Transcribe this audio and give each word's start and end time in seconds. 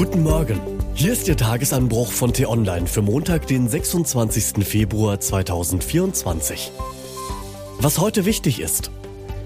Guten 0.00 0.22
Morgen. 0.22 0.58
Hier 0.94 1.12
ist 1.12 1.28
Ihr 1.28 1.36
Tagesanbruch 1.36 2.10
von 2.10 2.32
T-Online 2.32 2.86
für 2.86 3.02
Montag, 3.02 3.46
den 3.48 3.68
26. 3.68 4.64
Februar 4.66 5.20
2024. 5.20 6.72
Was 7.80 7.98
heute 7.98 8.24
wichtig 8.24 8.60
ist. 8.60 8.90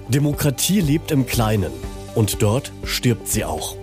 Demokratie 0.06 0.80
lebt 0.80 1.10
im 1.10 1.26
Kleinen 1.26 1.72
und 2.14 2.40
dort 2.40 2.70
stirbt 2.84 3.26
sie 3.26 3.44
auch. 3.44 3.74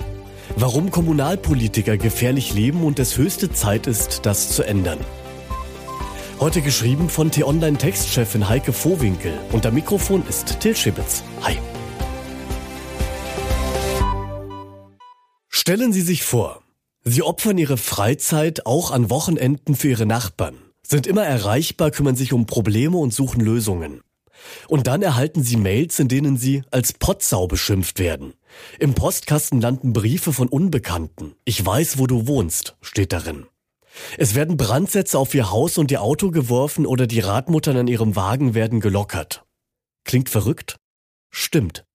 Warum 0.55 0.91
Kommunalpolitiker 0.91 1.97
gefährlich 1.97 2.53
leben 2.53 2.85
und 2.85 2.99
es 2.99 3.17
höchste 3.17 3.51
Zeit 3.51 3.85
ist, 3.85 4.25
das 4.25 4.51
zu 4.51 4.63
ändern. 4.63 4.99
Heute 6.39 6.61
geschrieben 6.61 7.09
von 7.09 7.31
T-Online-Textchefin 7.31 8.47
Heike 8.47 8.71
Vohwinkel 8.71 9.33
am 9.65 9.73
Mikrofon 9.73 10.23
ist 10.29 10.61
Till 10.61 10.77
Schibitz. 10.77 11.21
Hi. 11.41 11.57
Stellen 15.49 15.93
Sie 15.93 16.01
sich 16.01 16.23
vor, 16.23 16.60
Sie 17.03 17.23
opfern 17.23 17.57
Ihre 17.57 17.77
Freizeit 17.77 18.65
auch 18.67 18.91
an 18.91 19.09
Wochenenden 19.09 19.75
für 19.75 19.89
Ihre 19.89 20.05
Nachbarn, 20.05 20.55
sind 20.83 21.07
immer 21.07 21.23
erreichbar, 21.23 21.89
kümmern 21.89 22.15
sich 22.15 22.31
um 22.31 22.45
Probleme 22.45 22.97
und 22.97 23.11
suchen 23.11 23.41
Lösungen. 23.41 24.01
Und 24.67 24.87
dann 24.87 25.01
erhalten 25.01 25.43
Sie 25.43 25.57
Mails, 25.57 25.99
in 25.99 26.07
denen 26.07 26.37
Sie 26.37 26.63
als 26.69 26.93
Potsau 26.93 27.47
beschimpft 27.47 27.99
werden. 27.99 28.33
Im 28.79 28.93
Postkasten 28.93 29.61
landen 29.61 29.93
Briefe 29.93 30.31
von 30.31 30.47
Unbekannten. 30.47 31.33
Ich 31.43 31.63
weiß, 31.65 31.97
wo 31.97 32.05
du 32.05 32.27
wohnst, 32.27 32.75
steht 32.81 33.13
darin. 33.13 33.45
Es 34.17 34.35
werden 34.35 34.57
Brandsätze 34.57 35.17
auf 35.17 35.33
Ihr 35.33 35.51
Haus 35.51 35.77
und 35.77 35.91
Ihr 35.91 36.01
Auto 36.01 36.31
geworfen 36.31 36.85
oder 36.85 37.07
die 37.07 37.19
Radmuttern 37.19 37.77
an 37.77 37.87
Ihrem 37.87 38.15
Wagen 38.15 38.53
werden 38.53 38.79
gelockert. 38.79 39.43
Klingt 40.03 40.29
verrückt? 40.29 40.77
Stimmt. 41.29 41.85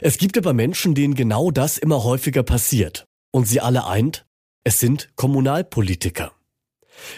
Es 0.00 0.18
gibt 0.18 0.38
aber 0.38 0.52
Menschen, 0.52 0.94
denen 0.94 1.14
genau 1.14 1.50
das 1.50 1.78
immer 1.78 2.04
häufiger 2.04 2.42
passiert. 2.42 3.04
Und 3.30 3.46
sie 3.46 3.60
alle 3.60 3.86
eint, 3.86 4.26
es 4.64 4.80
sind 4.80 5.10
Kommunalpolitiker. 5.16 6.32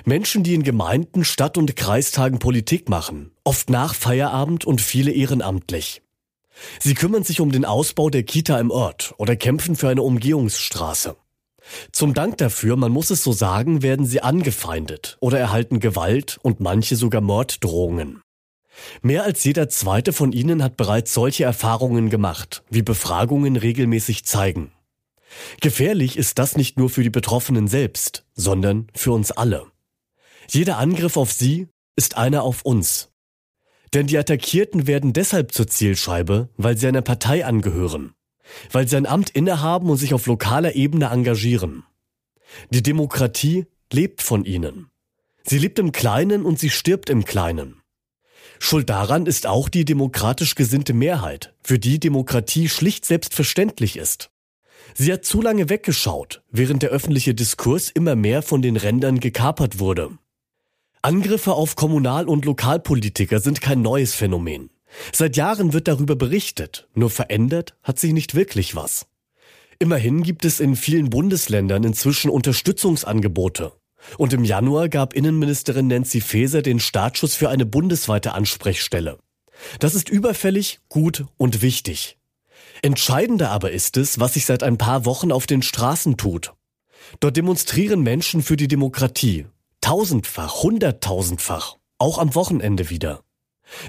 Menschen, 0.04 0.44
die 0.44 0.54
in 0.54 0.62
Gemeinden, 0.62 1.24
Stadt- 1.24 1.58
und 1.58 1.74
Kreistagen 1.74 2.38
Politik 2.38 2.88
machen, 2.88 3.32
oft 3.44 3.70
nach 3.70 3.94
Feierabend 3.94 4.64
und 4.64 4.80
viele 4.80 5.10
ehrenamtlich. 5.10 6.02
Sie 6.78 6.94
kümmern 6.94 7.24
sich 7.24 7.40
um 7.40 7.50
den 7.50 7.64
Ausbau 7.64 8.10
der 8.10 8.22
Kita 8.22 8.58
im 8.60 8.70
Ort 8.70 9.14
oder 9.16 9.36
kämpfen 9.36 9.76
für 9.76 9.88
eine 9.88 10.02
Umgehungsstraße. 10.02 11.16
Zum 11.92 12.14
Dank 12.14 12.38
dafür, 12.38 12.76
man 12.76 12.92
muss 12.92 13.10
es 13.10 13.22
so 13.22 13.32
sagen, 13.32 13.82
werden 13.82 14.06
sie 14.06 14.22
angefeindet 14.22 15.16
oder 15.20 15.38
erhalten 15.38 15.80
Gewalt 15.80 16.38
und 16.42 16.60
manche 16.60 16.96
sogar 16.96 17.20
Morddrohungen. 17.20 18.22
Mehr 19.02 19.24
als 19.24 19.44
jeder 19.44 19.68
zweite 19.68 20.12
von 20.12 20.32
ihnen 20.32 20.62
hat 20.62 20.76
bereits 20.76 21.12
solche 21.12 21.44
Erfahrungen 21.44 22.10
gemacht, 22.10 22.62
wie 22.70 22.82
Befragungen 22.82 23.56
regelmäßig 23.56 24.24
zeigen. 24.24 24.72
Gefährlich 25.60 26.16
ist 26.16 26.38
das 26.38 26.56
nicht 26.56 26.78
nur 26.78 26.90
für 26.90 27.02
die 27.02 27.10
Betroffenen 27.10 27.68
selbst, 27.68 28.24
sondern 28.34 28.88
für 28.94 29.12
uns 29.12 29.30
alle. 29.30 29.66
Jeder 30.48 30.78
Angriff 30.78 31.16
auf 31.16 31.32
sie 31.32 31.68
ist 31.96 32.16
einer 32.16 32.42
auf 32.42 32.62
uns. 32.62 33.10
Denn 33.94 34.06
die 34.06 34.18
Attackierten 34.18 34.86
werden 34.86 35.12
deshalb 35.12 35.52
zur 35.52 35.66
Zielscheibe, 35.66 36.48
weil 36.56 36.76
sie 36.76 36.86
einer 36.86 37.02
Partei 37.02 37.44
angehören, 37.44 38.14
weil 38.70 38.86
sie 38.88 38.96
ein 38.96 39.06
Amt 39.06 39.30
innehaben 39.30 39.90
und 39.90 39.96
sich 39.96 40.14
auf 40.14 40.26
lokaler 40.26 40.74
Ebene 40.74 41.06
engagieren. 41.06 41.84
Die 42.70 42.82
Demokratie 42.82 43.66
lebt 43.92 44.22
von 44.22 44.44
ihnen. 44.44 44.90
Sie 45.42 45.58
lebt 45.58 45.78
im 45.78 45.92
Kleinen 45.92 46.44
und 46.44 46.58
sie 46.58 46.70
stirbt 46.70 47.10
im 47.10 47.24
Kleinen. 47.24 47.80
Schuld 48.58 48.90
daran 48.90 49.26
ist 49.26 49.46
auch 49.46 49.68
die 49.68 49.84
demokratisch 49.84 50.54
gesinnte 50.54 50.92
Mehrheit, 50.92 51.54
für 51.62 51.78
die 51.78 51.98
Demokratie 51.98 52.68
schlicht 52.68 53.06
selbstverständlich 53.06 53.96
ist. 53.96 54.30
Sie 54.94 55.12
hat 55.12 55.24
zu 55.24 55.40
lange 55.40 55.68
weggeschaut, 55.68 56.42
während 56.50 56.82
der 56.82 56.90
öffentliche 56.90 57.34
Diskurs 57.34 57.90
immer 57.90 58.16
mehr 58.16 58.42
von 58.42 58.62
den 58.62 58.76
Rändern 58.76 59.20
gekapert 59.20 59.78
wurde. 59.78 60.10
Angriffe 61.02 61.52
auf 61.52 61.76
Kommunal- 61.76 62.28
und 62.28 62.44
Lokalpolitiker 62.44 63.40
sind 63.40 63.60
kein 63.60 63.80
neues 63.82 64.14
Phänomen. 64.14 64.70
Seit 65.12 65.36
Jahren 65.36 65.72
wird 65.72 65.88
darüber 65.88 66.16
berichtet, 66.16 66.88
nur 66.94 67.10
verändert 67.10 67.76
hat 67.82 67.98
sich 67.98 68.12
nicht 68.12 68.34
wirklich 68.34 68.74
was. 68.74 69.06
Immerhin 69.78 70.22
gibt 70.22 70.44
es 70.44 70.60
in 70.60 70.76
vielen 70.76 71.08
Bundesländern 71.08 71.84
inzwischen 71.84 72.30
Unterstützungsangebote, 72.30 73.72
und 74.18 74.32
im 74.32 74.44
Januar 74.44 74.88
gab 74.88 75.14
Innenministerin 75.14 75.86
Nancy 75.86 76.20
Faeser 76.20 76.62
den 76.62 76.80
Startschuss 76.80 77.34
für 77.34 77.48
eine 77.48 77.66
bundesweite 77.66 78.32
Ansprechstelle. 78.32 79.18
Das 79.78 79.94
ist 79.94 80.08
überfällig, 80.08 80.80
gut 80.88 81.24
und 81.36 81.62
wichtig. 81.62 82.18
Entscheidender 82.82 83.50
aber 83.50 83.70
ist 83.72 83.96
es, 83.96 84.20
was 84.20 84.34
sich 84.34 84.46
seit 84.46 84.62
ein 84.62 84.78
paar 84.78 85.04
Wochen 85.04 85.32
auf 85.32 85.46
den 85.46 85.62
Straßen 85.62 86.16
tut. 86.16 86.54
Dort 87.20 87.36
demonstrieren 87.36 88.02
Menschen 88.02 88.42
für 88.42 88.56
die 88.56 88.68
Demokratie. 88.68 89.46
Tausendfach, 89.80 90.62
hunderttausendfach. 90.62 91.76
Auch 91.98 92.18
am 92.18 92.34
Wochenende 92.34 92.90
wieder. 92.90 93.22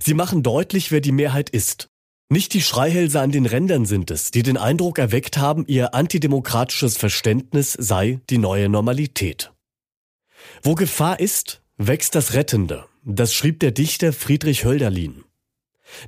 Sie 0.01 0.13
machen 0.13 0.43
deutlich, 0.43 0.91
wer 0.91 1.01
die 1.01 1.11
Mehrheit 1.11 1.49
ist. 1.49 1.89
Nicht 2.29 2.53
die 2.53 2.61
Schreihälse 2.61 3.19
an 3.19 3.31
den 3.31 3.45
Rändern 3.45 3.85
sind 3.85 4.09
es, 4.09 4.31
die 4.31 4.43
den 4.43 4.57
Eindruck 4.57 4.99
erweckt 4.99 5.37
haben, 5.37 5.65
ihr 5.67 5.93
antidemokratisches 5.93 6.97
Verständnis 6.97 7.73
sei 7.73 8.21
die 8.29 8.37
neue 8.37 8.69
Normalität. 8.69 9.51
Wo 10.63 10.75
Gefahr 10.75 11.19
ist, 11.19 11.61
wächst 11.77 12.15
das 12.15 12.33
Rettende. 12.33 12.85
Das 13.03 13.33
schrieb 13.33 13.59
der 13.59 13.71
Dichter 13.71 14.13
Friedrich 14.13 14.63
Hölderlin. 14.63 15.25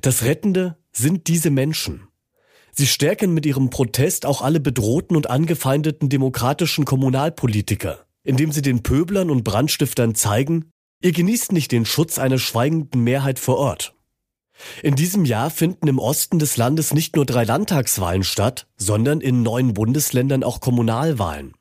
Das 0.00 0.22
Rettende 0.22 0.78
sind 0.92 1.26
diese 1.26 1.50
Menschen. 1.50 2.08
Sie 2.76 2.86
stärken 2.88 3.32
mit 3.32 3.46
ihrem 3.46 3.70
Protest 3.70 4.26
auch 4.26 4.42
alle 4.42 4.58
bedrohten 4.58 5.16
und 5.16 5.30
angefeindeten 5.30 6.08
demokratischen 6.08 6.84
Kommunalpolitiker, 6.84 8.04
indem 8.24 8.50
sie 8.50 8.62
den 8.62 8.82
Pöblern 8.82 9.30
und 9.30 9.44
Brandstiftern 9.44 10.16
zeigen, 10.16 10.70
ihr 11.00 11.12
genießt 11.12 11.52
nicht 11.52 11.70
den 11.70 11.86
Schutz 11.86 12.18
einer 12.18 12.38
schweigenden 12.38 13.04
Mehrheit 13.04 13.38
vor 13.38 13.58
Ort. 13.58 13.94
In 14.82 14.96
diesem 14.96 15.24
Jahr 15.24 15.50
finden 15.50 15.86
im 15.86 15.98
Osten 15.98 16.38
des 16.38 16.56
Landes 16.56 16.94
nicht 16.94 17.16
nur 17.16 17.26
drei 17.26 17.44
Landtagswahlen 17.44 18.24
statt, 18.24 18.66
sondern 18.76 19.20
in 19.20 19.42
neun 19.42 19.74
Bundesländern 19.74 20.42
auch 20.42 20.60
Kommunalwahlen. 20.60 21.54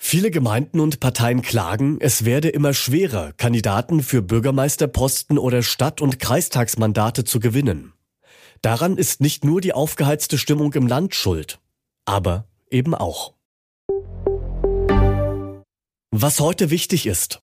Viele 0.00 0.30
Gemeinden 0.30 0.80
und 0.80 1.00
Parteien 1.00 1.42
klagen, 1.42 1.98
es 2.00 2.24
werde 2.24 2.48
immer 2.48 2.74
schwerer, 2.74 3.32
Kandidaten 3.36 4.02
für 4.02 4.20
Bürgermeisterposten 4.20 5.38
oder 5.38 5.62
Stadt- 5.62 6.00
und 6.00 6.18
Kreistagsmandate 6.18 7.24
zu 7.24 7.40
gewinnen. 7.40 7.92
Daran 8.62 8.98
ist 8.98 9.20
nicht 9.22 9.44
nur 9.44 9.60
die 9.60 9.72
aufgeheizte 9.72 10.36
Stimmung 10.36 10.74
im 10.74 10.86
Land 10.86 11.14
schuld, 11.14 11.60
aber 12.04 12.46
eben 12.70 12.94
auch. 12.94 13.34
Was 16.10 16.40
heute 16.40 16.70
wichtig 16.70 17.06
ist. 17.06 17.40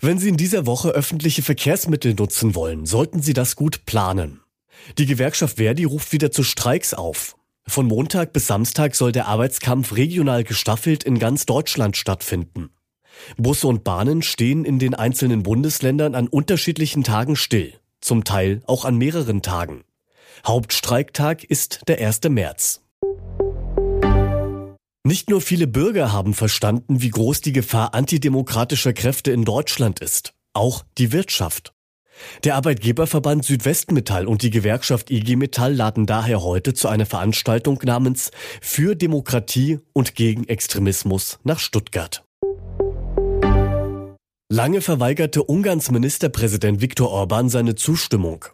Wenn 0.00 0.18
Sie 0.18 0.28
in 0.28 0.36
dieser 0.36 0.66
Woche 0.66 0.90
öffentliche 0.90 1.42
Verkehrsmittel 1.42 2.14
nutzen 2.14 2.56
wollen, 2.56 2.86
sollten 2.86 3.22
Sie 3.22 3.34
das 3.34 3.54
gut 3.54 3.86
planen. 3.86 4.40
Die 4.98 5.06
Gewerkschaft 5.06 5.58
Verdi 5.58 5.84
ruft 5.84 6.12
wieder 6.12 6.32
zu 6.32 6.42
Streiks 6.42 6.92
auf. 6.92 7.36
Von 7.68 7.86
Montag 7.86 8.32
bis 8.32 8.48
Samstag 8.48 8.96
soll 8.96 9.12
der 9.12 9.28
Arbeitskampf 9.28 9.94
regional 9.94 10.42
gestaffelt 10.42 11.04
in 11.04 11.20
ganz 11.20 11.46
Deutschland 11.46 11.96
stattfinden. 11.96 12.70
Busse 13.36 13.68
und 13.68 13.84
Bahnen 13.84 14.22
stehen 14.22 14.64
in 14.64 14.80
den 14.80 14.94
einzelnen 14.94 15.44
Bundesländern 15.44 16.16
an 16.16 16.26
unterschiedlichen 16.26 17.04
Tagen 17.04 17.36
still, 17.36 17.74
zum 18.00 18.24
Teil 18.24 18.62
auch 18.66 18.84
an 18.84 18.96
mehreren 18.96 19.42
Tagen. 19.42 19.84
Hauptstreiktag 20.44 21.44
ist 21.44 21.82
der 21.86 22.04
1. 22.04 22.22
März. 22.28 22.82
Nicht 25.04 25.30
nur 25.30 25.40
viele 25.40 25.68
Bürger 25.68 26.12
haben 26.12 26.34
verstanden, 26.34 27.00
wie 27.00 27.10
groß 27.10 27.42
die 27.42 27.52
Gefahr 27.52 27.94
antidemokratischer 27.94 28.92
Kräfte 28.92 29.30
in 29.30 29.44
Deutschland 29.44 30.00
ist, 30.00 30.34
auch 30.52 30.84
die 30.98 31.12
Wirtschaft. 31.12 31.74
Der 32.42 32.56
Arbeitgeberverband 32.56 33.44
Südwestmetall 33.44 34.26
und 34.26 34.42
die 34.42 34.50
Gewerkschaft 34.50 35.10
IG 35.10 35.36
Metall 35.36 35.74
laden 35.74 36.06
daher 36.06 36.42
heute 36.42 36.74
zu 36.74 36.88
einer 36.88 37.06
Veranstaltung 37.06 37.80
namens 37.84 38.32
Für 38.60 38.96
Demokratie 38.96 39.78
und 39.92 40.16
gegen 40.16 40.48
Extremismus 40.48 41.38
nach 41.44 41.60
Stuttgart. 41.60 42.24
Lange 44.48 44.80
verweigerte 44.80 45.44
Ungarns 45.44 45.90
Ministerpräsident 45.90 46.80
Viktor 46.80 47.10
Orban 47.10 47.48
seine 47.48 47.76
Zustimmung. 47.76 48.44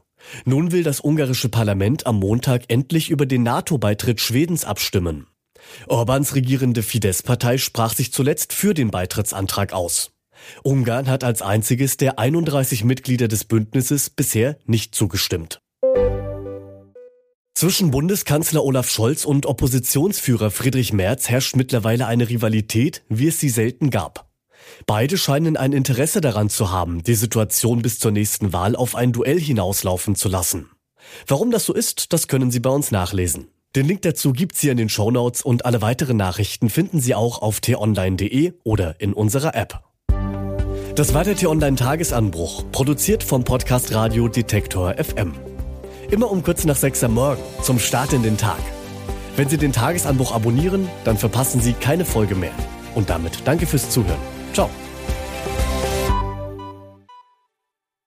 Nun 0.44 0.72
will 0.72 0.82
das 0.82 1.02
ungarische 1.02 1.48
Parlament 1.48 2.06
am 2.06 2.18
Montag 2.18 2.64
endlich 2.68 3.10
über 3.10 3.26
den 3.26 3.42
NATO-Beitritt 3.42 4.20
Schwedens 4.20 4.64
abstimmen. 4.64 5.26
Orbans 5.86 6.34
regierende 6.34 6.82
Fidesz-Partei 6.82 7.58
sprach 7.58 7.94
sich 7.94 8.12
zuletzt 8.12 8.52
für 8.52 8.74
den 8.74 8.90
Beitrittsantrag 8.90 9.72
aus. 9.72 10.12
Ungarn 10.62 11.08
hat 11.08 11.24
als 11.24 11.42
einziges 11.42 11.96
der 11.96 12.18
31 12.18 12.84
Mitglieder 12.84 13.28
des 13.28 13.44
Bündnisses 13.44 14.10
bisher 14.10 14.56
nicht 14.66 14.94
zugestimmt. 14.94 15.60
Zwischen 17.54 17.90
Bundeskanzler 17.90 18.64
Olaf 18.64 18.88
Scholz 18.88 19.24
und 19.24 19.44
Oppositionsführer 19.46 20.52
Friedrich 20.52 20.92
Merz 20.92 21.28
herrscht 21.28 21.56
mittlerweile 21.56 22.06
eine 22.06 22.28
Rivalität, 22.28 23.02
wie 23.08 23.26
es 23.26 23.40
sie 23.40 23.48
selten 23.48 23.90
gab. 23.90 24.27
Beide 24.86 25.18
scheinen 25.18 25.56
ein 25.56 25.72
Interesse 25.72 26.20
daran 26.20 26.48
zu 26.50 26.70
haben, 26.70 27.02
die 27.02 27.14
Situation 27.14 27.82
bis 27.82 27.98
zur 27.98 28.10
nächsten 28.10 28.52
Wahl 28.52 28.76
auf 28.76 28.94
ein 28.94 29.12
Duell 29.12 29.40
hinauslaufen 29.40 30.14
zu 30.14 30.28
lassen. 30.28 30.70
Warum 31.26 31.50
das 31.50 31.64
so 31.64 31.72
ist, 31.72 32.12
das 32.12 32.28
können 32.28 32.50
Sie 32.50 32.60
bei 32.60 32.70
uns 32.70 32.90
nachlesen. 32.90 33.48
Den 33.76 33.86
Link 33.86 34.02
dazu 34.02 34.32
gibt's 34.32 34.60
hier 34.60 34.72
in 34.72 34.78
den 34.78 34.88
Shownotes 34.88 35.42
und 35.42 35.66
alle 35.66 35.82
weiteren 35.82 36.16
Nachrichten 36.16 36.70
finden 36.70 37.00
Sie 37.00 37.14
auch 37.14 37.42
auf 37.42 37.60
t-online.de 37.60 38.54
oder 38.64 38.98
in 38.98 39.12
unserer 39.12 39.54
App. 39.54 39.82
Das 40.94 41.14
war 41.14 41.22
der 41.22 41.36
T-Online 41.36 41.76
Tagesanbruch, 41.76 42.64
produziert 42.72 43.22
vom 43.22 43.44
Podcast 43.44 43.94
Radio 43.94 44.26
Detektor 44.26 44.94
FM. 44.94 45.32
Immer 46.10 46.30
um 46.30 46.42
kurz 46.42 46.64
nach 46.64 46.76
sechs 46.76 47.04
am 47.04 47.14
Morgen, 47.14 47.42
zum 47.62 47.78
Start 47.78 48.14
in 48.14 48.22
den 48.22 48.36
Tag. 48.36 48.58
Wenn 49.36 49.48
Sie 49.48 49.58
den 49.58 49.72
Tagesanbruch 49.72 50.32
abonnieren, 50.34 50.88
dann 51.04 51.16
verpassen 51.16 51.60
Sie 51.60 51.74
keine 51.74 52.04
Folge 52.04 52.34
mehr. 52.34 52.50
Und 52.94 53.10
damit 53.10 53.42
danke 53.44 53.66
fürs 53.66 53.90
Zuhören. 53.90 54.37
죠. 54.58 54.87